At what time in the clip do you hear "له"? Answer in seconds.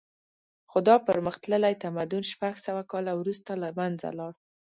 3.61-3.69